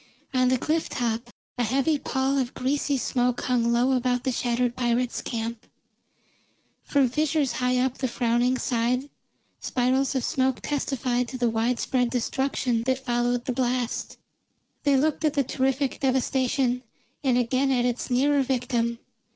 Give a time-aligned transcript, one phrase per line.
[0.33, 1.29] On the cliff top
[1.59, 5.67] a heavy pall of greasy smoke hung low about the shattered pirates' camp;
[6.81, 9.11] from fissures high up the frowning side
[9.59, 14.17] spirals of smoke testified to the wide spread destruction that followed the blast.
[14.85, 16.81] They looked at the terrific devastation,
[17.23, 18.97] and again at its nearer victim.